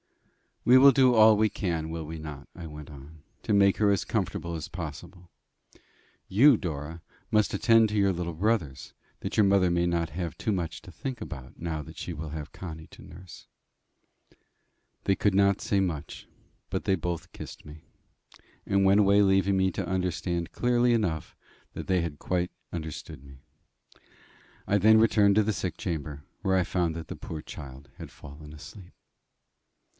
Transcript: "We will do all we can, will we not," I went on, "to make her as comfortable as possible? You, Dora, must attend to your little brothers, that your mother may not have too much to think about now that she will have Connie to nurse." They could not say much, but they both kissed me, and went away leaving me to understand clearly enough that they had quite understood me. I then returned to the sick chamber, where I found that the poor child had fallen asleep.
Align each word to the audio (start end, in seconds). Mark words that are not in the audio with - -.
"We 0.65 0.77
will 0.79 0.91
do 0.91 1.13
all 1.13 1.37
we 1.37 1.49
can, 1.49 1.89
will 1.89 2.05
we 2.05 2.17
not," 2.19 2.47
I 2.55 2.65
went 2.67 2.89
on, 2.89 3.21
"to 3.43 3.53
make 3.53 3.77
her 3.77 3.91
as 3.91 4.03
comfortable 4.05 4.55
as 4.55 4.67
possible? 4.67 5.29
You, 6.27 6.55
Dora, 6.57 7.01
must 7.31 7.53
attend 7.53 7.89
to 7.89 7.95
your 7.97 8.13
little 8.13 8.33
brothers, 8.33 8.93
that 9.19 9.37
your 9.37 9.43
mother 9.43 9.69
may 9.71 9.85
not 9.87 10.11
have 10.11 10.37
too 10.37 10.51
much 10.51 10.81
to 10.83 10.91
think 10.91 11.19
about 11.21 11.59
now 11.59 11.81
that 11.83 11.97
she 11.97 12.13
will 12.13 12.29
have 12.29 12.51
Connie 12.51 12.87
to 12.87 13.03
nurse." 13.03 13.47
They 15.05 15.15
could 15.15 15.33
not 15.35 15.61
say 15.61 15.79
much, 15.79 16.27
but 16.71 16.85
they 16.85 16.95
both 16.95 17.31
kissed 17.31 17.63
me, 17.65 17.81
and 18.65 18.85
went 18.85 18.99
away 18.99 19.21
leaving 19.23 19.57
me 19.57 19.71
to 19.71 19.87
understand 19.87 20.51
clearly 20.51 20.93
enough 20.93 21.35
that 21.73 21.85
they 21.87 22.01
had 22.01 22.19
quite 22.19 22.51
understood 22.71 23.23
me. 23.23 23.37
I 24.67 24.77
then 24.79 24.99
returned 24.99 25.35
to 25.35 25.43
the 25.43 25.53
sick 25.53 25.75
chamber, 25.77 26.23
where 26.41 26.55
I 26.57 26.63
found 26.63 26.95
that 26.95 27.07
the 27.07 27.15
poor 27.15 27.41
child 27.43 27.89
had 27.97 28.11
fallen 28.11 28.51
asleep. 28.53 28.93